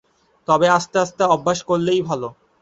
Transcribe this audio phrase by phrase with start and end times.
[0.47, 2.27] তবে আস্তে আস্তে অভ্যাস করলে ভালো।